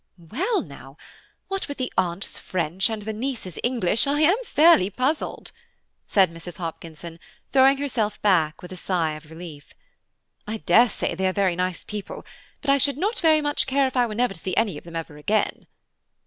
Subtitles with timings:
[0.31, 0.97] "Well now,
[1.47, 5.51] what with the aunt's French and the niece's English, I am fairly puzzled!"
[6.07, 6.57] said Mrs.
[6.57, 7.19] Hopkinson,
[7.53, 9.75] throwing herself back with a sign of relief.
[10.47, 12.25] "I daresay they are very nice people,
[12.61, 14.85] but I should not very much care if I were never to see any of
[14.85, 15.67] them again."